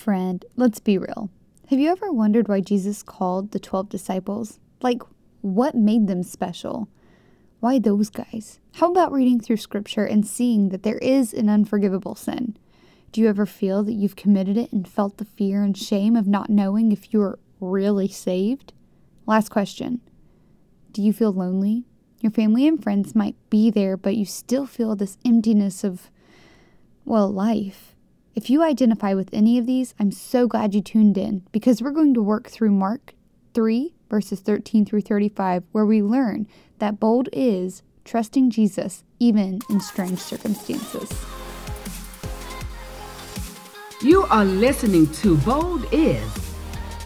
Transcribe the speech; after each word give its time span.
Friend, 0.00 0.42
let's 0.56 0.80
be 0.80 0.96
real. 0.96 1.28
Have 1.68 1.78
you 1.78 1.90
ever 1.90 2.10
wondered 2.10 2.48
why 2.48 2.62
Jesus 2.62 3.02
called 3.02 3.50
the 3.50 3.60
12 3.60 3.90
disciples? 3.90 4.58
Like, 4.80 5.02
what 5.42 5.74
made 5.74 6.06
them 6.06 6.22
special? 6.22 6.88
Why 7.60 7.78
those 7.78 8.08
guys? 8.08 8.60
How 8.76 8.90
about 8.90 9.12
reading 9.12 9.40
through 9.40 9.58
scripture 9.58 10.06
and 10.06 10.26
seeing 10.26 10.70
that 10.70 10.84
there 10.84 10.96
is 10.96 11.34
an 11.34 11.50
unforgivable 11.50 12.14
sin? 12.14 12.56
Do 13.12 13.20
you 13.20 13.28
ever 13.28 13.44
feel 13.44 13.82
that 13.82 13.92
you've 13.92 14.16
committed 14.16 14.56
it 14.56 14.72
and 14.72 14.88
felt 14.88 15.18
the 15.18 15.26
fear 15.26 15.62
and 15.62 15.76
shame 15.76 16.16
of 16.16 16.26
not 16.26 16.48
knowing 16.48 16.92
if 16.92 17.12
you're 17.12 17.38
really 17.60 18.08
saved? 18.08 18.72
Last 19.26 19.50
question 19.50 20.00
Do 20.92 21.02
you 21.02 21.12
feel 21.12 21.30
lonely? 21.30 21.84
Your 22.22 22.32
family 22.32 22.66
and 22.66 22.82
friends 22.82 23.14
might 23.14 23.36
be 23.50 23.70
there, 23.70 23.98
but 23.98 24.16
you 24.16 24.24
still 24.24 24.64
feel 24.64 24.96
this 24.96 25.18
emptiness 25.26 25.84
of, 25.84 26.10
well, 27.04 27.30
life. 27.30 27.89
If 28.32 28.48
you 28.48 28.62
identify 28.62 29.12
with 29.14 29.28
any 29.32 29.58
of 29.58 29.66
these, 29.66 29.92
I'm 29.98 30.12
so 30.12 30.46
glad 30.46 30.72
you 30.72 30.80
tuned 30.80 31.18
in 31.18 31.42
because 31.50 31.82
we're 31.82 31.90
going 31.90 32.14
to 32.14 32.22
work 32.22 32.48
through 32.48 32.70
Mark 32.70 33.14
3, 33.54 33.92
verses 34.08 34.38
13 34.40 34.86
through 34.86 35.00
35, 35.00 35.64
where 35.72 35.84
we 35.84 36.00
learn 36.00 36.46
that 36.78 37.00
bold 37.00 37.28
is 37.32 37.82
trusting 38.04 38.50
Jesus 38.50 39.02
even 39.18 39.58
in 39.68 39.80
strange 39.80 40.20
circumstances. 40.20 41.10
You 44.00 44.22
are 44.30 44.44
listening 44.44 45.08
to 45.14 45.36
Bold 45.38 45.86
Is, 45.90 46.54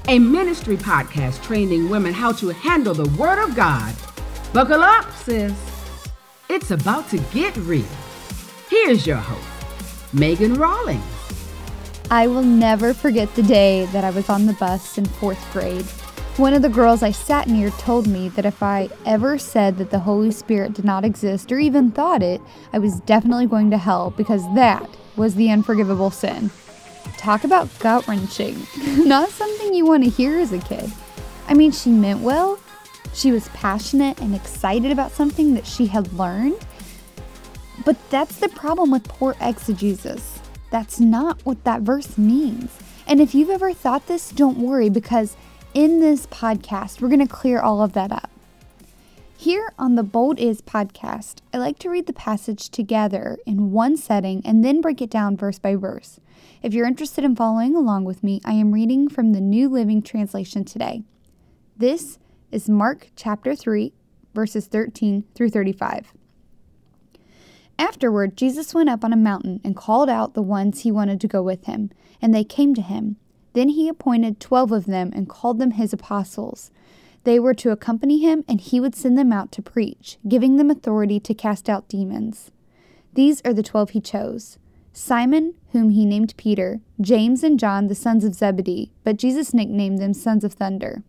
a 0.08 0.18
ministry 0.18 0.76
podcast 0.76 1.42
training 1.42 1.88
women 1.88 2.12
how 2.12 2.32
to 2.32 2.50
handle 2.50 2.92
the 2.92 3.08
Word 3.18 3.42
of 3.42 3.56
God. 3.56 3.94
Buckle 4.52 4.82
up, 4.82 5.10
sis. 5.12 5.54
It's 6.50 6.70
about 6.70 7.08
to 7.08 7.18
get 7.32 7.56
real. 7.56 7.86
Here's 8.68 9.06
your 9.06 9.16
host, 9.16 10.12
Megan 10.12 10.54
Rawlings. 10.54 11.13
I 12.14 12.28
will 12.28 12.44
never 12.44 12.94
forget 12.94 13.34
the 13.34 13.42
day 13.42 13.86
that 13.86 14.04
I 14.04 14.10
was 14.10 14.28
on 14.28 14.46
the 14.46 14.52
bus 14.52 14.98
in 14.98 15.04
fourth 15.04 15.52
grade. 15.52 15.84
One 16.36 16.54
of 16.54 16.62
the 16.62 16.68
girls 16.68 17.02
I 17.02 17.10
sat 17.10 17.48
near 17.48 17.70
told 17.70 18.06
me 18.06 18.28
that 18.28 18.46
if 18.46 18.62
I 18.62 18.88
ever 19.04 19.36
said 19.36 19.78
that 19.78 19.90
the 19.90 19.98
Holy 19.98 20.30
Spirit 20.30 20.74
did 20.74 20.84
not 20.84 21.04
exist 21.04 21.50
or 21.50 21.58
even 21.58 21.90
thought 21.90 22.22
it, 22.22 22.40
I 22.72 22.78
was 22.78 23.00
definitely 23.00 23.48
going 23.48 23.68
to 23.72 23.78
hell 23.78 24.14
because 24.16 24.42
that 24.54 24.88
was 25.16 25.34
the 25.34 25.50
unforgivable 25.50 26.12
sin. 26.12 26.52
Talk 27.16 27.42
about 27.42 27.76
gut 27.80 28.06
wrenching. 28.06 28.64
not 29.08 29.30
something 29.30 29.74
you 29.74 29.84
want 29.84 30.04
to 30.04 30.08
hear 30.08 30.38
as 30.38 30.52
a 30.52 30.60
kid. 30.60 30.92
I 31.48 31.54
mean, 31.54 31.72
she 31.72 31.90
meant 31.90 32.20
well. 32.20 32.60
She 33.12 33.32
was 33.32 33.48
passionate 33.48 34.20
and 34.20 34.36
excited 34.36 34.92
about 34.92 35.10
something 35.10 35.54
that 35.54 35.66
she 35.66 35.86
had 35.86 36.12
learned. 36.12 36.64
But 37.84 37.96
that's 38.10 38.38
the 38.38 38.50
problem 38.50 38.92
with 38.92 39.02
poor 39.08 39.34
exegesis. 39.40 40.33
That's 40.74 40.98
not 40.98 41.46
what 41.46 41.62
that 41.62 41.82
verse 41.82 42.18
means. 42.18 42.76
And 43.06 43.20
if 43.20 43.32
you've 43.32 43.48
ever 43.48 43.72
thought 43.72 44.08
this, 44.08 44.30
don't 44.30 44.58
worry 44.58 44.88
because 44.88 45.36
in 45.72 46.00
this 46.00 46.26
podcast, 46.26 47.00
we're 47.00 47.10
going 47.10 47.24
to 47.24 47.32
clear 47.32 47.60
all 47.60 47.80
of 47.80 47.92
that 47.92 48.10
up. 48.10 48.28
Here 49.36 49.72
on 49.78 49.94
the 49.94 50.02
Bold 50.02 50.40
Is 50.40 50.60
podcast, 50.60 51.36
I 51.52 51.58
like 51.58 51.78
to 51.78 51.90
read 51.90 52.06
the 52.06 52.12
passage 52.12 52.70
together 52.70 53.38
in 53.46 53.70
one 53.70 53.96
setting 53.96 54.42
and 54.44 54.64
then 54.64 54.80
break 54.80 55.00
it 55.00 55.10
down 55.10 55.36
verse 55.36 55.60
by 55.60 55.76
verse. 55.76 56.18
If 56.60 56.74
you're 56.74 56.88
interested 56.88 57.22
in 57.22 57.36
following 57.36 57.76
along 57.76 58.04
with 58.04 58.24
me, 58.24 58.40
I 58.44 58.54
am 58.54 58.74
reading 58.74 59.08
from 59.08 59.32
the 59.32 59.40
New 59.40 59.68
Living 59.68 60.02
Translation 60.02 60.64
today. 60.64 61.04
This 61.76 62.18
is 62.50 62.68
Mark 62.68 63.10
chapter 63.14 63.54
3, 63.54 63.92
verses 64.34 64.66
13 64.66 65.22
through 65.36 65.50
35. 65.50 66.14
Afterward, 67.78 68.36
Jesus 68.36 68.74
went 68.74 68.88
up 68.88 69.04
on 69.04 69.12
a 69.12 69.16
mountain 69.16 69.60
and 69.64 69.76
called 69.76 70.08
out 70.08 70.34
the 70.34 70.42
ones 70.42 70.80
he 70.80 70.92
wanted 70.92 71.20
to 71.20 71.28
go 71.28 71.42
with 71.42 71.64
him, 71.64 71.90
and 72.22 72.34
they 72.34 72.44
came 72.44 72.74
to 72.74 72.82
him. 72.82 73.16
Then 73.52 73.70
he 73.70 73.88
appointed 73.88 74.40
twelve 74.40 74.72
of 74.72 74.86
them 74.86 75.10
and 75.14 75.28
called 75.28 75.58
them 75.58 75.72
his 75.72 75.92
apostles. 75.92 76.70
They 77.24 77.38
were 77.38 77.54
to 77.54 77.70
accompany 77.70 78.18
him, 78.18 78.44
and 78.48 78.60
he 78.60 78.80
would 78.80 78.94
send 78.94 79.16
them 79.16 79.32
out 79.32 79.50
to 79.52 79.62
preach, 79.62 80.18
giving 80.28 80.56
them 80.56 80.70
authority 80.70 81.18
to 81.20 81.34
cast 81.34 81.68
out 81.68 81.88
demons. 81.88 82.50
These 83.14 83.40
are 83.44 83.54
the 83.54 83.62
twelve 83.62 83.90
he 83.90 84.00
chose 84.00 84.58
Simon, 84.92 85.54
whom 85.72 85.90
he 85.90 86.04
named 86.04 86.34
Peter, 86.36 86.80
James 87.00 87.42
and 87.42 87.58
John, 87.58 87.88
the 87.88 87.94
sons 87.94 88.24
of 88.24 88.34
Zebedee, 88.34 88.92
but 89.02 89.16
Jesus 89.16 89.52
nicknamed 89.52 89.98
them 89.98 90.14
sons 90.14 90.44
of 90.44 90.52
thunder. 90.52 91.02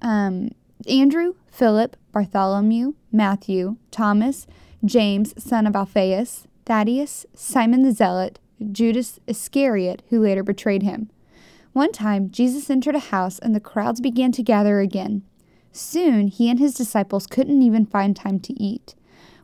Um, 0.00 0.50
Andrew, 0.88 1.34
Philip, 1.50 1.96
Bartholomew, 2.12 2.94
Matthew, 3.10 3.76
Thomas, 3.90 4.46
James, 4.84 5.34
son 5.42 5.66
of 5.66 5.74
Alphaeus, 5.74 6.46
Thaddeus, 6.64 7.26
Simon 7.34 7.82
the 7.82 7.92
Zealot, 7.92 8.38
Judas 8.72 9.18
Iscariot, 9.26 10.02
who 10.10 10.20
later 10.20 10.42
betrayed 10.42 10.82
him. 10.82 11.10
One 11.72 11.92
time, 11.92 12.30
Jesus 12.30 12.70
entered 12.70 12.94
a 12.94 13.00
house 13.00 13.38
and 13.38 13.54
the 13.54 13.60
crowds 13.60 14.00
began 14.00 14.32
to 14.32 14.42
gather 14.42 14.80
again. 14.80 15.22
Soon, 15.72 16.28
he 16.28 16.50
and 16.50 16.58
his 16.58 16.74
disciples 16.74 17.26
couldn't 17.26 17.62
even 17.62 17.86
find 17.86 18.16
time 18.16 18.40
to 18.40 18.62
eat. 18.62 18.94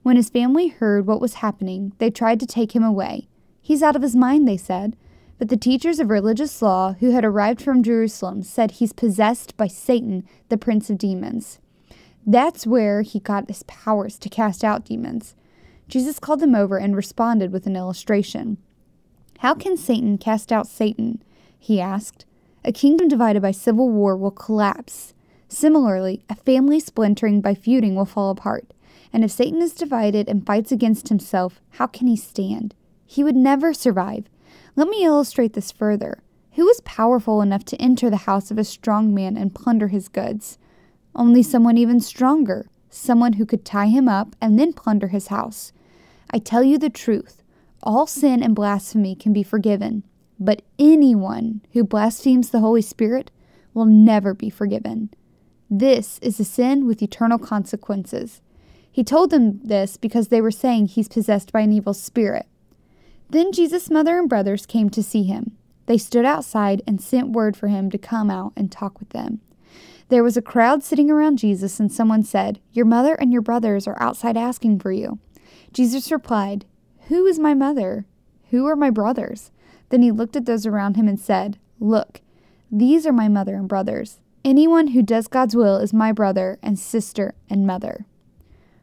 When 0.02 0.16
his 0.16 0.30
family 0.30 0.68
heard 0.68 1.06
what 1.06 1.20
was 1.20 1.34
happening, 1.34 1.92
they 1.98 2.10
tried 2.10 2.40
to 2.40 2.46
take 2.46 2.74
him 2.74 2.82
away. 2.82 3.28
He's 3.62 3.82
out 3.82 3.96
of 3.96 4.02
his 4.02 4.16
mind, 4.16 4.46
they 4.46 4.56
said. 4.56 4.96
But 5.38 5.48
the 5.48 5.56
teachers 5.56 5.98
of 5.98 6.10
religious 6.10 6.60
law 6.62 6.94
who 7.00 7.10
had 7.10 7.24
arrived 7.24 7.60
from 7.60 7.82
Jerusalem 7.82 8.42
said 8.42 8.72
he's 8.72 8.92
possessed 8.92 9.56
by 9.56 9.66
Satan, 9.66 10.24
the 10.48 10.58
prince 10.58 10.90
of 10.90 10.98
demons. 10.98 11.58
That's 12.26 12.66
where 12.66 13.02
he 13.02 13.20
got 13.20 13.48
his 13.48 13.62
powers 13.64 14.18
to 14.18 14.28
cast 14.28 14.64
out 14.64 14.84
demons. 14.84 15.34
Jesus 15.88 16.18
called 16.18 16.40
them 16.40 16.54
over 16.54 16.78
and 16.78 16.96
responded 16.96 17.52
with 17.52 17.66
an 17.66 17.76
illustration. 17.76 18.56
How 19.40 19.54
can 19.54 19.76
Satan 19.76 20.16
cast 20.16 20.50
out 20.50 20.66
Satan? 20.66 21.22
He 21.58 21.80
asked. 21.80 22.24
A 22.64 22.72
kingdom 22.72 23.08
divided 23.08 23.42
by 23.42 23.50
civil 23.50 23.90
war 23.90 24.16
will 24.16 24.30
collapse. 24.30 25.12
Similarly, 25.48 26.24
a 26.30 26.34
family 26.34 26.80
splintering 26.80 27.42
by 27.42 27.54
feuding 27.54 27.94
will 27.94 28.06
fall 28.06 28.30
apart. 28.30 28.72
And 29.12 29.22
if 29.22 29.30
Satan 29.30 29.60
is 29.60 29.74
divided 29.74 30.28
and 30.28 30.46
fights 30.46 30.72
against 30.72 31.08
himself, 31.08 31.60
how 31.72 31.86
can 31.86 32.06
he 32.06 32.16
stand? 32.16 32.74
He 33.06 33.22
would 33.22 33.36
never 33.36 33.74
survive. 33.74 34.24
Let 34.76 34.88
me 34.88 35.04
illustrate 35.04 35.52
this 35.52 35.70
further. 35.70 36.22
Who 36.52 36.68
is 36.68 36.80
powerful 36.84 37.42
enough 37.42 37.64
to 37.66 37.80
enter 37.80 38.08
the 38.08 38.16
house 38.16 38.50
of 38.50 38.58
a 38.58 38.64
strong 38.64 39.14
man 39.14 39.36
and 39.36 39.54
plunder 39.54 39.88
his 39.88 40.08
goods? 40.08 40.58
Only 41.14 41.42
someone 41.42 41.78
even 41.78 42.00
stronger, 42.00 42.66
someone 42.90 43.34
who 43.34 43.46
could 43.46 43.64
tie 43.64 43.86
him 43.86 44.08
up 44.08 44.34
and 44.40 44.58
then 44.58 44.72
plunder 44.72 45.08
his 45.08 45.28
house. 45.28 45.72
I 46.30 46.38
tell 46.38 46.62
you 46.62 46.78
the 46.78 46.90
truth 46.90 47.42
all 47.82 48.06
sin 48.06 48.42
and 48.42 48.54
blasphemy 48.54 49.14
can 49.14 49.32
be 49.32 49.42
forgiven, 49.42 50.04
but 50.40 50.62
anyone 50.78 51.60
who 51.72 51.84
blasphemes 51.84 52.50
the 52.50 52.60
Holy 52.60 52.80
Spirit 52.80 53.30
will 53.74 53.84
never 53.84 54.32
be 54.32 54.48
forgiven. 54.48 55.10
This 55.68 56.18
is 56.20 56.40
a 56.40 56.44
sin 56.44 56.86
with 56.86 57.02
eternal 57.02 57.38
consequences. 57.38 58.40
He 58.90 59.04
told 59.04 59.30
them 59.30 59.60
this 59.62 59.96
because 59.96 60.28
they 60.28 60.40
were 60.40 60.50
saying 60.50 60.86
he's 60.86 61.08
possessed 61.08 61.52
by 61.52 61.60
an 61.60 61.72
evil 61.72 61.94
spirit. 61.94 62.46
Then 63.28 63.52
Jesus' 63.52 63.90
mother 63.90 64.18
and 64.18 64.28
brothers 64.28 64.66
came 64.66 64.88
to 64.90 65.02
see 65.02 65.24
him. 65.24 65.56
They 65.86 65.98
stood 65.98 66.24
outside 66.24 66.80
and 66.86 67.00
sent 67.00 67.32
word 67.32 67.56
for 67.56 67.68
him 67.68 67.90
to 67.90 67.98
come 67.98 68.30
out 68.30 68.52
and 68.56 68.70
talk 68.70 68.98
with 68.98 69.10
them. 69.10 69.40
There 70.08 70.22
was 70.22 70.36
a 70.36 70.42
crowd 70.42 70.82
sitting 70.82 71.10
around 71.10 71.38
Jesus, 71.38 71.80
and 71.80 71.90
someone 71.90 72.22
said, 72.22 72.60
Your 72.72 72.84
mother 72.84 73.14
and 73.14 73.32
your 73.32 73.42
brothers 73.42 73.86
are 73.86 74.00
outside 74.00 74.36
asking 74.36 74.80
for 74.80 74.92
you. 74.92 75.18
Jesus 75.72 76.12
replied, 76.12 76.66
Who 77.08 77.26
is 77.26 77.38
my 77.38 77.54
mother? 77.54 78.06
Who 78.50 78.66
are 78.66 78.76
my 78.76 78.90
brothers? 78.90 79.50
Then 79.88 80.02
he 80.02 80.10
looked 80.10 80.36
at 80.36 80.46
those 80.46 80.66
around 80.66 80.96
him 80.96 81.08
and 81.08 81.18
said, 81.18 81.58
Look, 81.80 82.20
these 82.70 83.06
are 83.06 83.12
my 83.12 83.28
mother 83.28 83.54
and 83.54 83.68
brothers. 83.68 84.20
Anyone 84.44 84.88
who 84.88 85.02
does 85.02 85.26
God's 85.26 85.56
will 85.56 85.78
is 85.78 85.94
my 85.94 86.12
brother 86.12 86.58
and 86.62 86.78
sister 86.78 87.34
and 87.48 87.66
mother. 87.66 88.04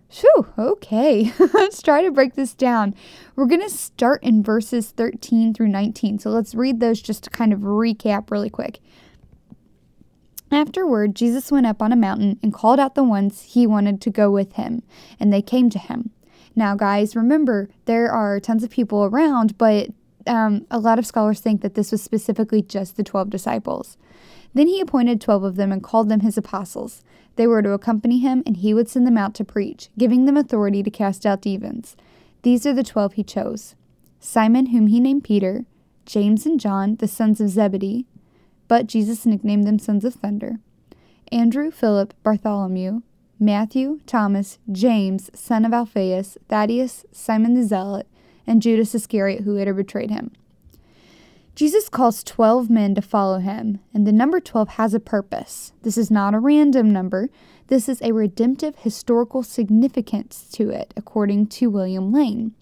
Phew, 0.10 0.48
okay. 0.58 1.32
let's 1.54 1.82
try 1.82 2.02
to 2.02 2.12
break 2.12 2.36
this 2.36 2.54
down. 2.54 2.96
We're 3.36 3.46
going 3.46 3.62
to 3.62 3.70
start 3.70 4.24
in 4.24 4.44
verses 4.44 4.92
13 4.92 5.54
through 5.54 5.70
19. 5.70 6.20
So 6.20 6.32
let's 6.32 6.54
read 6.54 6.80
those 6.80 7.02
just 7.02 7.24
to 7.24 7.30
kind 7.30 7.54
of 7.54 7.60
recap 7.60 8.32
really 8.32 8.50
quick. 8.50 8.80
Afterward, 10.52 11.16
Jesus 11.16 11.50
went 11.50 11.66
up 11.66 11.82
on 11.82 11.94
a 11.94 11.96
mountain 11.96 12.38
and 12.44 12.54
called 12.54 12.80
out 12.80 12.94
the 12.94 13.04
ones 13.06 13.42
he 13.42 13.66
wanted 13.66 14.02
to 14.02 14.10
go 14.10 14.30
with 14.30 14.54
him, 14.54 14.84
and 15.18 15.32
they 15.32 15.42
came 15.42 15.70
to 15.70 15.80
him. 15.80 16.10
Now, 16.56 16.76
guys, 16.76 17.16
remember, 17.16 17.70
there 17.86 18.12
are 18.12 18.40
tons 18.42 18.62
of 18.64 18.70
people 18.70 19.06
around, 19.06 19.58
but 19.58 19.90
um, 20.28 20.68
a 20.70 20.78
lot 20.78 21.00
of 21.00 21.06
scholars 21.06 21.40
think 21.40 21.62
that 21.62 21.76
this 21.76 21.92
was 21.92 22.02
specifically 22.02 22.62
just 22.62 22.98
the 22.98 23.04
12 23.04 23.30
disciples. 23.30 23.98
Then 24.54 24.68
he 24.68 24.82
appointed 24.82 25.22
12 25.22 25.44
of 25.44 25.56
them 25.56 25.72
and 25.72 25.82
called 25.82 26.10
them 26.10 26.20
his 26.20 26.38
apostles. 26.38 27.04
They 27.38 27.48
were 27.48 27.62
to 27.62 27.72
accompany 27.72 28.20
him, 28.20 28.44
and 28.46 28.58
he 28.58 28.74
would 28.74 28.90
send 28.90 29.08
them 29.08 29.18
out 29.18 29.34
to 29.36 29.46
preach, 29.46 29.90
giving 29.98 30.26
them 30.26 30.36
authority 30.36 30.84
to 30.84 30.92
cast 30.92 31.26
out 31.26 31.42
demons. 31.42 31.96
These 32.42 32.66
are 32.66 32.74
the 32.74 32.84
12 32.84 33.14
he 33.14 33.24
chose 33.24 33.76
Simon, 34.20 34.68
whom 34.68 34.88
he 34.88 35.00
named 35.00 35.24
Peter, 35.24 35.66
James 36.06 36.46
and 36.46 36.60
John, 36.60 36.98
the 36.98 37.08
sons 37.08 37.40
of 37.40 37.50
Zebedee, 37.50 38.06
but 38.72 38.88
Jesus 38.88 39.26
nicknamed 39.26 39.68
them 39.68 39.78
sons 39.80 40.06
of 40.06 40.14
thunder. 40.14 40.58
Andrew, 41.30 41.72
Philip, 41.72 42.14
Bartholomew, 42.24 43.02
Matthew, 43.38 44.00
Thomas, 44.06 44.60
James, 44.72 45.30
son 45.34 45.66
of 45.66 45.74
Alphaeus, 45.74 46.38
Thaddeus, 46.48 47.04
Simon 47.12 47.54
the 47.54 47.64
Zealot, 47.64 48.08
and 48.48 48.62
Judas 48.62 48.96
Iscariot, 48.96 49.44
who 49.44 49.52
later 49.52 49.74
betrayed 49.74 50.10
him. 50.10 50.32
Jesus 51.54 51.90
calls 51.90 52.24
12 52.24 52.70
men 52.70 52.96
to 52.96 53.02
follow 53.02 53.40
him, 53.40 53.82
and 53.94 54.08
the 54.08 54.14
number 54.14 54.40
12 54.40 54.70
has 54.70 54.94
a 54.94 55.02
purpose. 55.02 55.74
This 55.82 55.98
is 55.98 56.10
not 56.10 56.34
a 56.34 56.40
random 56.40 56.90
number, 56.92 57.30
this 57.68 57.90
is 57.90 58.02
a 58.02 58.14
redemptive 58.14 58.78
historical 58.78 59.44
significance 59.44 60.48
to 60.54 60.70
it, 60.70 60.94
according 60.96 61.48
to 61.48 61.70
William 61.70 62.14
Lane. 62.14 62.54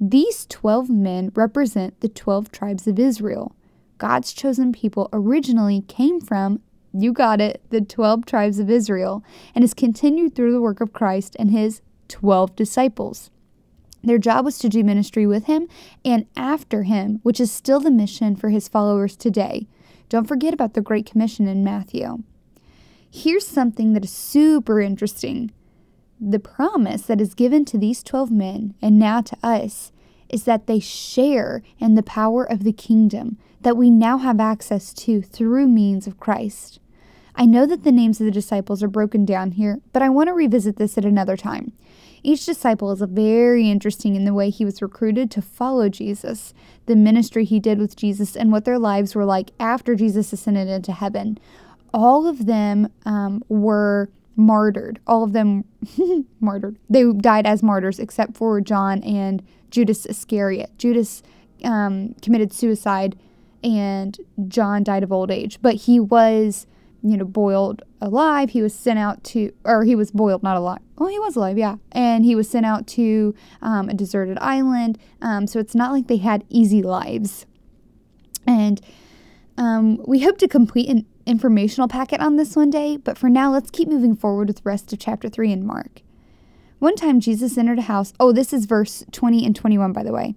These 0.00 0.44
12 0.46 0.90
men 0.90 1.30
represent 1.36 2.00
the 2.00 2.08
12 2.08 2.50
tribes 2.50 2.88
of 2.88 2.98
Israel. 2.98 3.54
God's 4.02 4.32
chosen 4.32 4.72
people 4.72 5.08
originally 5.12 5.82
came 5.82 6.20
from, 6.20 6.60
you 6.92 7.12
got 7.12 7.40
it, 7.40 7.62
the 7.70 7.80
12 7.80 8.26
tribes 8.26 8.58
of 8.58 8.68
Israel, 8.68 9.22
and 9.54 9.62
is 9.62 9.74
continued 9.74 10.34
through 10.34 10.50
the 10.50 10.60
work 10.60 10.80
of 10.80 10.92
Christ 10.92 11.36
and 11.38 11.52
his 11.52 11.82
12 12.08 12.56
disciples. 12.56 13.30
Their 14.02 14.18
job 14.18 14.44
was 14.44 14.58
to 14.58 14.68
do 14.68 14.82
ministry 14.82 15.24
with 15.24 15.44
him 15.44 15.68
and 16.04 16.26
after 16.34 16.82
him, 16.82 17.20
which 17.22 17.38
is 17.38 17.52
still 17.52 17.78
the 17.78 17.92
mission 17.92 18.34
for 18.34 18.48
his 18.48 18.66
followers 18.66 19.16
today. 19.16 19.68
Don't 20.08 20.26
forget 20.26 20.52
about 20.52 20.74
the 20.74 20.80
Great 20.80 21.06
Commission 21.06 21.46
in 21.46 21.62
Matthew. 21.62 22.24
Here's 23.08 23.46
something 23.46 23.92
that 23.92 24.04
is 24.04 24.10
super 24.10 24.80
interesting. 24.80 25.52
The 26.20 26.40
promise 26.40 27.02
that 27.02 27.20
is 27.20 27.34
given 27.34 27.64
to 27.66 27.78
these 27.78 28.02
12 28.02 28.32
men 28.32 28.74
and 28.82 28.98
now 28.98 29.20
to 29.20 29.36
us 29.44 29.92
is 30.28 30.42
that 30.42 30.66
they 30.66 30.80
share 30.80 31.62
in 31.78 31.94
the 31.94 32.02
power 32.02 32.42
of 32.42 32.64
the 32.64 32.72
kingdom 32.72 33.38
that 33.62 33.76
we 33.76 33.90
now 33.90 34.18
have 34.18 34.40
access 34.40 34.92
to 34.92 35.22
through 35.22 35.66
means 35.66 36.06
of 36.06 36.20
Christ. 36.20 36.80
I 37.34 37.46
know 37.46 37.66
that 37.66 37.84
the 37.84 37.92
names 37.92 38.20
of 38.20 38.26
the 38.26 38.30
disciples 38.30 38.82
are 38.82 38.88
broken 38.88 39.24
down 39.24 39.52
here, 39.52 39.80
but 39.92 40.02
I 40.02 40.08
want 40.10 40.28
to 40.28 40.34
revisit 40.34 40.76
this 40.76 40.98
at 40.98 41.04
another 41.04 41.36
time. 41.36 41.72
Each 42.22 42.46
disciple 42.46 42.92
is 42.92 43.00
very 43.00 43.68
interesting 43.68 44.14
in 44.14 44.24
the 44.24 44.34
way 44.34 44.50
he 44.50 44.64
was 44.64 44.82
recruited 44.82 45.30
to 45.32 45.42
follow 45.42 45.88
Jesus, 45.88 46.54
the 46.86 46.94
ministry 46.94 47.44
he 47.44 47.58
did 47.58 47.78
with 47.78 47.96
Jesus, 47.96 48.36
and 48.36 48.52
what 48.52 48.64
their 48.64 48.78
lives 48.78 49.14
were 49.14 49.24
like 49.24 49.50
after 49.58 49.94
Jesus 49.96 50.32
ascended 50.32 50.68
into 50.68 50.92
heaven. 50.92 51.38
All 51.92 52.26
of 52.26 52.46
them 52.46 52.92
um, 53.04 53.42
were 53.48 54.08
martyred. 54.36 55.00
All 55.06 55.24
of 55.24 55.32
them 55.32 55.64
martyred. 56.40 56.78
They 56.88 57.10
died 57.12 57.46
as 57.46 57.62
martyrs, 57.62 57.98
except 57.98 58.36
for 58.36 58.60
John 58.60 59.02
and 59.02 59.42
Judas 59.70 60.06
Iscariot. 60.06 60.70
Judas 60.78 61.22
um, 61.64 62.14
committed 62.22 62.52
suicide, 62.52 63.16
and 63.62 64.18
John 64.48 64.82
died 64.82 65.02
of 65.02 65.12
old 65.12 65.30
age. 65.30 65.58
But 65.62 65.74
he 65.74 66.00
was 66.00 66.66
you 67.02 67.16
know, 67.16 67.24
boiled 67.24 67.82
alive. 68.00 68.50
He 68.50 68.62
was 68.62 68.74
sent 68.74 68.98
out 68.98 69.22
to, 69.24 69.52
or 69.64 69.84
he 69.84 69.96
was 69.96 70.10
boiled, 70.10 70.42
not 70.42 70.56
alive. 70.56 70.78
Oh, 70.98 71.06
he 71.06 71.18
was 71.18 71.34
alive, 71.34 71.58
yeah. 71.58 71.76
And 71.90 72.24
he 72.24 72.34
was 72.34 72.48
sent 72.48 72.64
out 72.64 72.86
to 72.88 73.34
um, 73.60 73.88
a 73.88 73.94
deserted 73.94 74.38
island. 74.40 74.98
Um, 75.20 75.46
so 75.46 75.58
it's 75.58 75.74
not 75.74 75.90
like 75.90 76.06
they 76.06 76.18
had 76.18 76.44
easy 76.48 76.80
lives. 76.80 77.44
And 78.46 78.80
um, 79.58 80.02
we 80.06 80.20
hope 80.20 80.38
to 80.38 80.48
complete 80.48 80.88
an 80.88 81.06
informational 81.26 81.88
packet 81.88 82.20
on 82.20 82.36
this 82.36 82.56
one 82.56 82.70
day, 82.70 82.96
but 82.96 83.18
for 83.18 83.28
now, 83.28 83.52
let's 83.52 83.70
keep 83.70 83.88
moving 83.88 84.16
forward 84.16 84.48
with 84.48 84.56
the 84.56 84.62
rest 84.64 84.92
of 84.92 84.98
chapter 84.98 85.28
3 85.28 85.52
in 85.52 85.66
Mark. 85.66 86.02
One 86.78 86.96
time 86.96 87.20
Jesus 87.20 87.58
entered 87.58 87.78
a 87.78 87.82
house. 87.82 88.12
Oh, 88.18 88.32
this 88.32 88.52
is 88.52 88.64
verse 88.64 89.04
20 89.12 89.44
and 89.46 89.54
21, 89.54 89.92
by 89.92 90.02
the 90.02 90.12
way. 90.12 90.34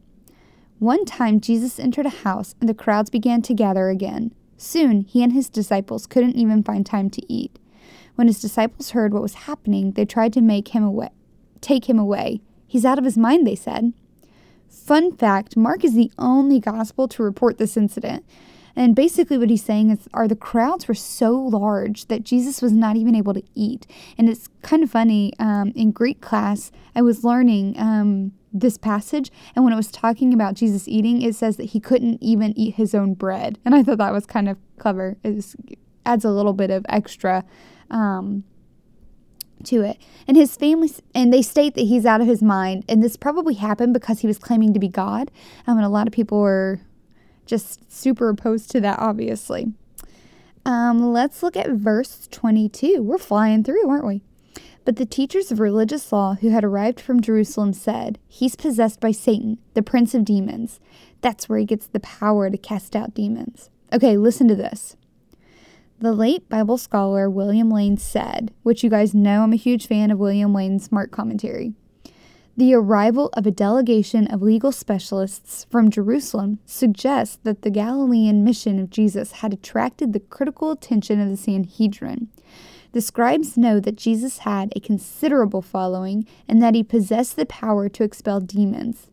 One 0.79 1.05
time 1.05 1.39
Jesus 1.39 1.79
entered 1.79 2.05
a 2.05 2.09
house, 2.09 2.53
and 2.59 2.67
the 2.67 2.73
crowds 2.73 3.09
began 3.09 3.41
to 3.43 3.53
gather 3.53 3.89
again. 3.89 4.33
Soon 4.57 5.01
he 5.01 5.23
and 5.23 5.31
his 5.31 5.49
disciples 5.49 6.05
couldn't 6.05 6.35
even 6.35 6.63
find 6.63 6.85
time 6.85 7.09
to 7.11 7.33
eat. 7.33 7.57
When 8.15 8.27
his 8.27 8.41
disciples 8.41 8.91
heard 8.91 9.13
what 9.13 9.21
was 9.21 9.33
happening, 9.33 9.91
they 9.91 10.05
tried 10.05 10.33
to 10.33 10.41
make 10.41 10.69
him 10.69 10.83
away, 10.83 11.09
take 11.61 11.89
him 11.89 11.99
away. 11.99 12.41
He's 12.67 12.85
out 12.85 12.97
of 12.97 13.05
his 13.05 13.17
mind, 13.17 13.45
they 13.45 13.55
said. 13.55 13.93
Fun 14.69 15.15
fact 15.15 15.55
Mark 15.55 15.83
is 15.83 15.95
the 15.95 16.11
only 16.17 16.59
gospel 16.59 17.07
to 17.09 17.23
report 17.23 17.57
this 17.57 17.77
incident. 17.77 18.25
And 18.75 18.93
basically, 18.93 19.37
what 19.37 19.49
he's 19.49 19.63
saying 19.63 19.89
is, 19.89 20.09
are 20.13 20.27
the 20.27 20.35
crowds 20.35 20.87
were 20.87 20.93
so 20.93 21.31
large 21.31 22.07
that 22.07 22.23
Jesus 22.23 22.61
was 22.61 22.73
not 22.73 22.97
even 22.97 23.15
able 23.15 23.33
to 23.33 23.43
eat. 23.55 23.87
And 24.17 24.27
it's 24.27 24.49
kind 24.61 24.83
of 24.83 24.91
funny. 24.91 25.31
Um, 25.39 25.71
in 25.75 25.91
Greek 25.91 26.19
class, 26.19 26.71
I 26.93 27.01
was 27.01 27.23
learning 27.23 27.75
um, 27.79 28.33
this 28.55 28.77
passage. 28.77 29.31
And 29.55 29.63
when 29.63 29.73
it 29.73 29.77
was 29.77 29.91
talking 29.91 30.33
about 30.33 30.53
Jesus 30.53 30.87
eating, 30.87 31.21
it 31.21 31.35
says 31.35 31.57
that 31.57 31.65
he 31.65 31.79
couldn't 31.79 32.23
even 32.23 32.57
eat 32.57 32.75
his 32.75 32.95
own 32.95 33.13
bread. 33.13 33.59
And 33.65 33.75
I 33.75 33.83
thought 33.83 33.97
that 33.97 34.13
was 34.13 34.25
kind 34.25 34.47
of 34.47 34.57
clever. 34.79 35.17
It 35.23 35.45
adds 36.05 36.23
a 36.23 36.31
little 36.31 36.53
bit 36.53 36.71
of 36.71 36.85
extra 36.87 37.43
um, 37.91 38.45
to 39.65 39.81
it. 39.81 39.97
And 40.27 40.37
his 40.37 40.55
family, 40.55 40.89
and 41.13 41.33
they 41.33 41.41
state 41.41 41.75
that 41.75 41.81
he's 41.81 42.05
out 42.05 42.21
of 42.21 42.27
his 42.27 42.41
mind. 42.41 42.85
And 42.87 43.03
this 43.03 43.17
probably 43.17 43.55
happened 43.55 43.93
because 43.93 44.19
he 44.21 44.27
was 44.27 44.39
claiming 44.39 44.73
to 44.73 44.79
be 44.79 44.87
God. 44.87 45.29
Um, 45.67 45.77
and 45.77 45.85
a 45.85 45.89
lot 45.89 46.07
of 46.07 46.13
people 46.13 46.39
were 46.39 46.79
just 47.45 47.91
super 47.91 48.29
opposed 48.29 48.71
to 48.71 48.81
that, 48.81 48.99
obviously. 48.99 49.73
Um, 50.65 51.11
let's 51.11 51.43
look 51.43 51.57
at 51.57 51.69
verse 51.71 52.27
22. 52.31 53.03
We're 53.03 53.17
flying 53.17 53.63
through, 53.63 53.87
aren't 53.87 54.07
we? 54.07 54.23
But 54.85 54.97
the 54.97 55.05
teachers 55.05 55.51
of 55.51 55.59
religious 55.59 56.11
law 56.11 56.35
who 56.35 56.49
had 56.49 56.63
arrived 56.63 56.99
from 56.99 57.19
Jerusalem 57.19 57.73
said, 57.73 58.19
He's 58.27 58.55
possessed 58.55 58.99
by 58.99 59.11
Satan, 59.11 59.57
the 59.73 59.81
prince 59.81 60.13
of 60.13 60.23
demons. 60.23 60.79
That's 61.21 61.49
where 61.49 61.57
he 61.57 61.65
gets 61.65 61.87
the 61.87 61.99
power 61.99 62.51
to 62.51 62.57
cast 62.57 62.95
out 62.95 63.15
demons. 63.15 63.71
Okay, 63.91 64.15
listen 64.15 64.47
to 64.47 64.55
this. 64.55 64.95
The 65.99 66.13
late 66.13 66.47
Bible 66.49 66.77
scholar 66.77 67.29
William 67.29 67.71
Lane 67.71 67.97
said, 67.97 68.51
which 68.61 68.83
you 68.83 68.89
guys 68.89 69.15
know 69.15 69.41
I'm 69.41 69.53
a 69.53 69.57
huge 69.57 69.87
fan 69.87 70.11
of 70.11 70.19
William 70.19 70.53
Lane's 70.53 70.91
Mark 70.91 71.09
commentary. 71.09 71.73
The 72.57 72.73
arrival 72.73 73.29
of 73.33 73.45
a 73.45 73.51
delegation 73.51 74.27
of 74.27 74.41
legal 74.41 74.71
specialists 74.71 75.65
from 75.69 75.89
Jerusalem 75.89 76.59
suggests 76.65 77.39
that 77.43 77.63
the 77.63 77.69
Galilean 77.69 78.43
mission 78.43 78.79
of 78.79 78.89
Jesus 78.89 79.33
had 79.33 79.51
attracted 79.51 80.13
the 80.13 80.19
critical 80.19 80.71
attention 80.71 81.19
of 81.19 81.29
the 81.29 81.37
Sanhedrin. 81.37 82.29
The 82.95 83.01
scribes 83.01 83.57
know 83.57 83.81
that 83.81 83.97
Jesus 83.97 84.37
had 84.37 84.71
a 84.73 84.79
considerable 84.79 85.61
following 85.61 86.25
and 86.47 86.61
that 86.61 86.75
he 86.75 86.81
possessed 86.81 87.35
the 87.35 87.45
power 87.45 87.89
to 87.89 88.05
expel 88.05 88.39
demons. 88.39 89.11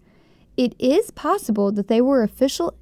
It 0.57 0.77
is 0.79 1.11
possible 1.11 1.73
that 1.73 1.89
they 1.89 2.01
were 2.01 2.23
official 2.23 2.75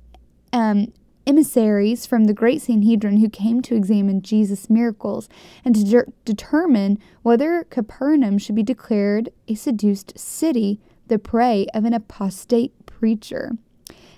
um, 0.53 0.93
emissaries 1.27 2.05
from 2.05 2.25
the 2.25 2.35
great 2.35 2.61
Sanhedrin 2.61 3.17
who 3.17 3.31
came 3.31 3.63
to 3.63 3.75
examine 3.75 4.21
Jesus' 4.21 4.69
miracles 4.69 5.31
and 5.65 5.75
to 5.75 5.85
de- 5.85 6.13
determine 6.27 6.99
whether 7.23 7.65
Capernaum 7.71 8.37
should 8.37 8.57
be 8.57 8.63
declared 8.63 9.31
a 9.49 9.55
seduced 9.55 10.19
city, 10.19 10.81
the 11.07 11.19
prey 11.19 11.67
of 11.73 11.87
an 11.87 11.95
apostate 11.95 12.75
preacher. 12.85 13.53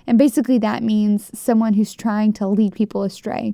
And 0.05 0.17
basically, 0.17 0.57
that 0.57 0.83
means 0.83 1.31
someone 1.33 1.75
who's 1.75 1.93
trying 1.93 2.33
to 2.33 2.47
lead 2.47 2.75
people 2.75 3.03
astray. 3.03 3.53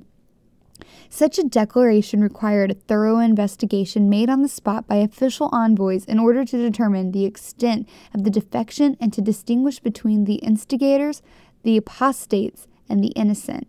Such 1.08 1.38
a 1.38 1.44
declaration 1.44 2.20
required 2.20 2.70
a 2.70 2.74
thorough 2.74 3.18
investigation 3.18 4.08
made 4.08 4.30
on 4.30 4.42
the 4.42 4.48
spot 4.48 4.86
by 4.86 4.96
official 4.96 5.48
envoys 5.52 6.04
in 6.04 6.18
order 6.18 6.44
to 6.44 6.58
determine 6.58 7.12
the 7.12 7.24
extent 7.24 7.88
of 8.14 8.24
the 8.24 8.30
defection 8.30 8.96
and 9.00 9.12
to 9.12 9.20
distinguish 9.20 9.80
between 9.80 10.24
the 10.24 10.36
instigators, 10.36 11.22
the 11.62 11.76
apostates, 11.76 12.66
and 12.88 13.02
the 13.02 13.08
innocent. 13.08 13.66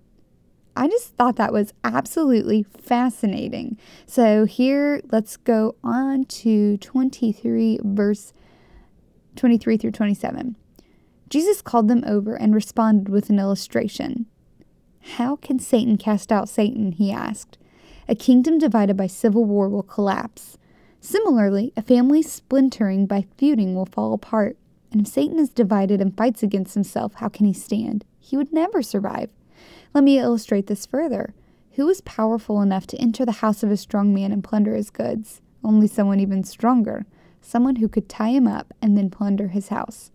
I 0.75 0.87
just 0.87 1.15
thought 1.15 1.35
that 1.35 1.53
was 1.53 1.73
absolutely 1.83 2.63
fascinating. 2.63 3.77
So 4.05 4.45
here, 4.45 5.01
let's 5.11 5.37
go 5.37 5.75
on 5.83 6.25
to 6.25 6.77
23, 6.77 7.79
verse 7.83 8.33
23 9.35 9.77
through 9.77 9.91
27. 9.91 10.55
Jesus 11.29 11.61
called 11.61 11.87
them 11.87 12.03
over 12.05 12.35
and 12.35 12.53
responded 12.53 13.09
with 13.09 13.29
an 13.29 13.39
illustration. 13.39 14.25
How 15.17 15.35
can 15.35 15.59
Satan 15.59 15.97
cast 15.97 16.31
out 16.31 16.49
Satan? 16.49 16.93
he 16.93 17.11
asked. 17.11 17.57
A 18.07 18.15
kingdom 18.15 18.57
divided 18.57 18.97
by 18.97 19.07
civil 19.07 19.45
war 19.45 19.69
will 19.69 19.83
collapse. 19.83 20.57
Similarly, 20.99 21.73
a 21.75 21.81
family 21.81 22.21
splintering 22.21 23.07
by 23.07 23.25
feuding 23.37 23.73
will 23.73 23.85
fall 23.85 24.13
apart. 24.13 24.57
And 24.91 25.01
if 25.01 25.07
Satan 25.07 25.39
is 25.39 25.49
divided 25.49 26.01
and 26.01 26.15
fights 26.15 26.43
against 26.43 26.73
himself, 26.73 27.15
how 27.15 27.29
can 27.29 27.45
he 27.45 27.53
stand? 27.53 28.05
He 28.19 28.37
would 28.37 28.53
never 28.53 28.81
survive. 28.81 29.29
Let 29.93 30.03
me 30.03 30.19
illustrate 30.19 30.67
this 30.67 30.85
further. 30.85 31.33
Who 31.75 31.87
is 31.89 32.01
powerful 32.01 32.61
enough 32.61 32.85
to 32.87 32.97
enter 32.97 33.25
the 33.25 33.31
house 33.31 33.63
of 33.63 33.71
a 33.71 33.77
strong 33.77 34.13
man 34.13 34.31
and 34.31 34.43
plunder 34.43 34.75
his 34.75 34.89
goods? 34.89 35.41
Only 35.63 35.87
someone 35.87 36.19
even 36.19 36.43
stronger. 36.43 37.05
Someone 37.41 37.77
who 37.77 37.87
could 37.87 38.09
tie 38.09 38.29
him 38.29 38.47
up 38.47 38.73
and 38.81 38.97
then 38.97 39.09
plunder 39.09 39.47
his 39.47 39.69
house. 39.69 40.11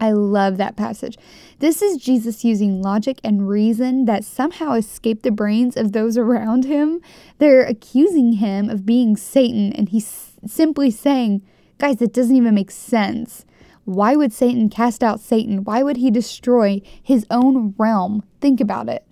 I 0.00 0.12
love 0.12 0.56
that 0.56 0.76
passage. 0.76 1.18
This 1.58 1.82
is 1.82 1.98
Jesus 1.98 2.42
using 2.42 2.80
logic 2.80 3.20
and 3.22 3.46
reason 3.46 4.06
that 4.06 4.24
somehow 4.24 4.72
escape 4.72 5.22
the 5.22 5.30
brains 5.30 5.76
of 5.76 5.92
those 5.92 6.16
around 6.16 6.64
him. 6.64 7.02
They're 7.38 7.66
accusing 7.66 8.34
him 8.34 8.70
of 8.70 8.86
being 8.86 9.14
Satan, 9.16 9.74
and 9.74 9.90
he's 9.90 10.32
simply 10.46 10.90
saying, 10.90 11.42
Guys, 11.76 12.00
it 12.00 12.14
doesn't 12.14 12.34
even 12.34 12.54
make 12.54 12.70
sense. 12.70 13.44
Why 13.84 14.16
would 14.16 14.32
Satan 14.32 14.70
cast 14.70 15.02
out 15.02 15.20
Satan? 15.20 15.64
Why 15.64 15.82
would 15.82 15.98
he 15.98 16.10
destroy 16.10 16.80
his 17.02 17.26
own 17.30 17.74
realm? 17.76 18.22
Think 18.40 18.60
about 18.60 18.88
it. 18.88 19.04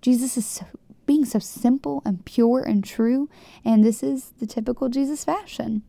Jesus 0.00 0.36
is 0.36 0.46
so, 0.46 0.66
being 1.06 1.24
so 1.24 1.38
simple 1.38 2.02
and 2.04 2.24
pure 2.24 2.60
and 2.60 2.82
true, 2.82 3.28
and 3.64 3.84
this 3.84 4.02
is 4.02 4.32
the 4.38 4.46
typical 4.46 4.88
Jesus 4.88 5.24
fashion. 5.24 5.82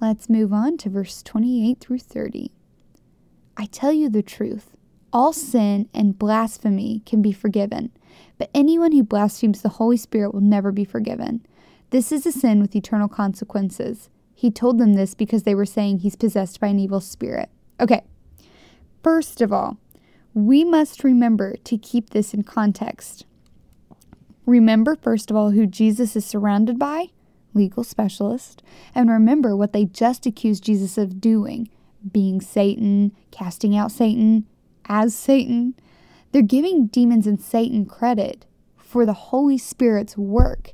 Let's 0.00 0.28
move 0.28 0.52
on 0.52 0.76
to 0.78 0.90
verse 0.90 1.22
28 1.22 1.78
through 1.80 1.98
30. 1.98 2.50
I 3.60 3.66
tell 3.66 3.92
you 3.92 4.08
the 4.08 4.22
truth. 4.22 4.74
All 5.12 5.34
sin 5.34 5.86
and 5.92 6.18
blasphemy 6.18 7.02
can 7.04 7.20
be 7.20 7.30
forgiven, 7.30 7.90
but 8.38 8.48
anyone 8.54 8.92
who 8.92 9.02
blasphemes 9.02 9.60
the 9.60 9.68
Holy 9.68 9.98
Spirit 9.98 10.32
will 10.32 10.40
never 10.40 10.72
be 10.72 10.86
forgiven. 10.86 11.44
This 11.90 12.10
is 12.10 12.24
a 12.24 12.32
sin 12.32 12.62
with 12.62 12.74
eternal 12.74 13.06
consequences. 13.06 14.08
He 14.34 14.50
told 14.50 14.78
them 14.78 14.94
this 14.94 15.12
because 15.12 15.42
they 15.42 15.54
were 15.54 15.66
saying 15.66 15.98
he's 15.98 16.16
possessed 16.16 16.58
by 16.58 16.68
an 16.68 16.78
evil 16.78 17.02
spirit. 17.02 17.50
Okay, 17.78 18.00
first 19.02 19.42
of 19.42 19.52
all, 19.52 19.76
we 20.32 20.64
must 20.64 21.04
remember 21.04 21.56
to 21.64 21.76
keep 21.76 22.10
this 22.10 22.32
in 22.32 22.44
context. 22.44 23.26
Remember, 24.46 24.96
first 24.96 25.30
of 25.30 25.36
all, 25.36 25.50
who 25.50 25.66
Jesus 25.66 26.16
is 26.16 26.24
surrounded 26.24 26.78
by 26.78 27.08
legal 27.52 27.84
specialist, 27.84 28.62
and 28.94 29.10
remember 29.10 29.54
what 29.54 29.74
they 29.74 29.84
just 29.84 30.24
accused 30.24 30.64
Jesus 30.64 30.96
of 30.96 31.20
doing 31.20 31.68
being 32.10 32.40
Satan, 32.40 33.12
casting 33.30 33.76
out 33.76 33.92
Satan 33.92 34.46
as 34.86 35.14
Satan. 35.14 35.74
They're 36.32 36.42
giving 36.42 36.86
demons 36.86 37.26
and 37.26 37.40
Satan 37.40 37.86
credit 37.86 38.46
for 38.76 39.04
the 39.04 39.12
Holy 39.12 39.58
Spirit's 39.58 40.16
work. 40.16 40.72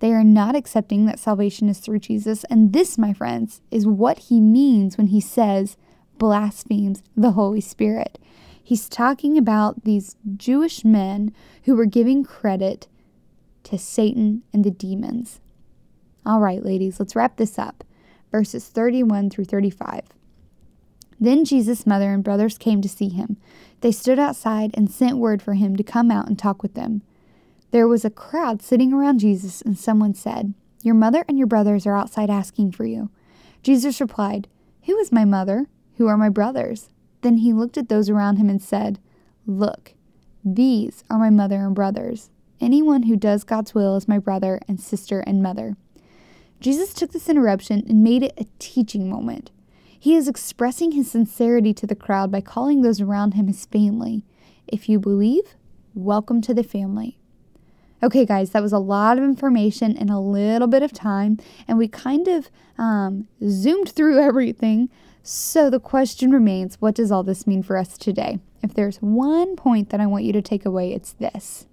They 0.00 0.12
are 0.12 0.24
not 0.24 0.54
accepting 0.54 1.06
that 1.06 1.18
salvation 1.18 1.68
is 1.68 1.78
through 1.78 2.00
Jesus. 2.00 2.44
And 2.44 2.72
this, 2.72 2.98
my 2.98 3.12
friends, 3.12 3.62
is 3.70 3.86
what 3.86 4.18
he 4.18 4.40
means 4.40 4.96
when 4.96 5.08
he 5.08 5.20
says 5.20 5.76
blasphemes 6.18 7.02
the 7.16 7.32
Holy 7.32 7.60
Spirit. 7.60 8.18
He's 8.62 8.88
talking 8.88 9.38
about 9.38 9.84
these 9.84 10.16
Jewish 10.36 10.84
men 10.84 11.32
who 11.64 11.76
were 11.76 11.86
giving 11.86 12.24
credit 12.24 12.88
to 13.64 13.78
Satan 13.78 14.42
and 14.52 14.64
the 14.64 14.70
demons. 14.70 15.40
All 16.24 16.40
right, 16.40 16.64
ladies, 16.64 16.98
let's 16.98 17.14
wrap 17.14 17.36
this 17.36 17.58
up. 17.58 17.84
Verses 18.32 18.66
31 18.66 19.30
through 19.30 19.44
35. 19.44 20.02
Then 21.20 21.44
Jesus' 21.44 21.86
mother 21.86 22.12
and 22.12 22.22
brothers 22.22 22.58
came 22.58 22.82
to 22.82 22.88
see 22.88 23.08
him. 23.08 23.36
They 23.80 23.92
stood 23.92 24.18
outside 24.18 24.70
and 24.74 24.90
sent 24.90 25.18
word 25.18 25.42
for 25.42 25.54
him 25.54 25.76
to 25.76 25.82
come 25.82 26.10
out 26.10 26.28
and 26.28 26.38
talk 26.38 26.62
with 26.62 26.74
them. 26.74 27.02
There 27.70 27.88
was 27.88 28.04
a 28.04 28.10
crowd 28.10 28.62
sitting 28.62 28.92
around 28.92 29.18
Jesus, 29.18 29.60
and 29.62 29.78
someone 29.78 30.14
said, 30.14 30.54
Your 30.82 30.94
mother 30.94 31.24
and 31.28 31.38
your 31.38 31.46
brothers 31.46 31.86
are 31.86 31.96
outside 31.96 32.30
asking 32.30 32.72
for 32.72 32.84
you. 32.84 33.10
Jesus 33.62 34.00
replied, 34.00 34.48
Who 34.84 34.96
is 34.98 35.10
my 35.10 35.24
mother? 35.24 35.66
Who 35.96 36.06
are 36.06 36.16
my 36.16 36.28
brothers? 36.28 36.90
Then 37.22 37.38
he 37.38 37.52
looked 37.52 37.76
at 37.76 37.88
those 37.88 38.08
around 38.08 38.36
him 38.36 38.48
and 38.48 38.62
said, 38.62 38.98
Look, 39.46 39.94
these 40.44 41.02
are 41.10 41.18
my 41.18 41.30
mother 41.30 41.56
and 41.56 41.74
brothers. 41.74 42.30
Anyone 42.60 43.04
who 43.04 43.16
does 43.16 43.44
God's 43.44 43.74
will 43.74 43.96
is 43.96 44.08
my 44.08 44.18
brother 44.18 44.60
and 44.68 44.80
sister 44.80 45.20
and 45.20 45.42
mother. 45.42 45.76
Jesus 46.60 46.94
took 46.94 47.12
this 47.12 47.28
interruption 47.28 47.84
and 47.88 48.02
made 48.02 48.22
it 48.22 48.34
a 48.38 48.46
teaching 48.58 49.10
moment. 49.10 49.50
He 49.98 50.14
is 50.14 50.28
expressing 50.28 50.92
his 50.92 51.10
sincerity 51.10 51.72
to 51.74 51.86
the 51.86 51.94
crowd 51.94 52.30
by 52.30 52.40
calling 52.40 52.82
those 52.82 53.00
around 53.00 53.34
him 53.34 53.46
his 53.46 53.66
family. 53.66 54.24
If 54.66 54.88
you 54.88 54.98
believe, 54.98 55.54
welcome 55.94 56.40
to 56.42 56.54
the 56.54 56.62
family. 56.62 57.18
Okay, 58.02 58.26
guys, 58.26 58.50
that 58.50 58.62
was 58.62 58.72
a 58.72 58.78
lot 58.78 59.16
of 59.16 59.24
information 59.24 59.96
in 59.96 60.10
a 60.10 60.20
little 60.20 60.68
bit 60.68 60.82
of 60.82 60.92
time, 60.92 61.38
and 61.66 61.78
we 61.78 61.88
kind 61.88 62.28
of 62.28 62.50
um, 62.78 63.26
zoomed 63.48 63.88
through 63.88 64.18
everything. 64.22 64.90
So 65.22 65.70
the 65.70 65.80
question 65.80 66.30
remains 66.30 66.80
what 66.80 66.94
does 66.94 67.10
all 67.10 67.22
this 67.22 67.46
mean 67.46 67.62
for 67.62 67.76
us 67.76 67.96
today? 67.96 68.38
If 68.62 68.74
there's 68.74 68.98
one 68.98 69.56
point 69.56 69.90
that 69.90 70.00
I 70.00 70.06
want 70.06 70.24
you 70.24 70.32
to 70.32 70.42
take 70.42 70.64
away, 70.64 70.92
it's 70.92 71.12
this 71.14 71.66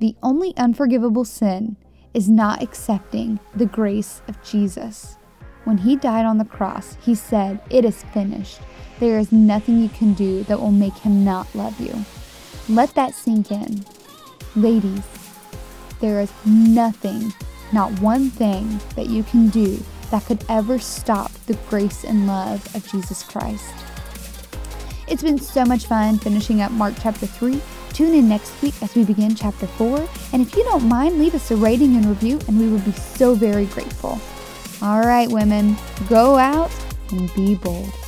the 0.00 0.16
only 0.22 0.56
unforgivable 0.56 1.24
sin 1.24 1.76
is 2.14 2.28
not 2.28 2.62
accepting 2.62 3.38
the 3.54 3.66
grace 3.66 4.22
of 4.26 4.42
Jesus. 4.42 5.16
When 5.64 5.78
he 5.78 5.96
died 5.96 6.26
on 6.26 6.38
the 6.38 6.44
cross, 6.44 6.96
he 7.02 7.14
said, 7.14 7.60
It 7.70 7.84
is 7.84 8.04
finished. 8.14 8.60
There 9.00 9.18
is 9.18 9.32
nothing 9.32 9.80
you 9.80 9.88
can 9.88 10.14
do 10.14 10.44
that 10.44 10.60
will 10.60 10.70
make 10.70 10.94
him 10.94 11.24
not 11.24 11.52
love 11.54 11.80
you. 11.80 12.04
Let 12.68 12.94
that 12.94 13.14
sink 13.14 13.50
in. 13.50 13.84
Ladies, 14.54 15.02
there 16.00 16.20
is 16.20 16.32
nothing, 16.44 17.32
not 17.72 17.98
one 18.00 18.30
thing, 18.30 18.80
that 18.94 19.08
you 19.08 19.22
can 19.24 19.48
do 19.48 19.82
that 20.10 20.24
could 20.26 20.44
ever 20.48 20.78
stop 20.78 21.32
the 21.46 21.58
grace 21.68 22.04
and 22.04 22.26
love 22.26 22.64
of 22.74 22.86
Jesus 22.90 23.22
Christ. 23.22 23.74
It's 25.08 25.22
been 25.22 25.38
so 25.38 25.64
much 25.64 25.86
fun 25.86 26.18
finishing 26.18 26.60
up 26.60 26.72
Mark 26.72 26.94
chapter 27.00 27.26
3 27.26 27.60
Tune 27.94 28.12
in 28.12 28.28
next 28.28 28.60
week 28.60 28.74
as 28.82 28.92
we 28.96 29.04
begin 29.04 29.36
chapter 29.36 29.68
4. 29.68 30.08
And 30.32 30.42
if 30.42 30.56
you 30.56 30.64
don't 30.64 30.88
mind, 30.88 31.16
leave 31.16 31.32
us 31.32 31.52
a 31.52 31.56
rating 31.56 31.94
and 31.94 32.06
review, 32.06 32.40
and 32.48 32.58
we 32.58 32.66
would 32.66 32.84
be 32.84 32.90
so 32.90 33.36
very 33.36 33.66
grateful. 33.66 34.18
All 34.84 35.00
right, 35.00 35.30
women, 35.30 35.78
go 36.10 36.36
out 36.36 36.70
and 37.10 37.32
be 37.34 37.54
bold. 37.54 38.03